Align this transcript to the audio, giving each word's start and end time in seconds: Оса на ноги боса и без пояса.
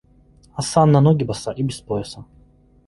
Оса 0.55 0.85
на 0.87 1.01
ноги 1.09 1.23
боса 1.31 1.51
и 1.51 1.61
без 1.61 1.79
пояса. 1.79 2.25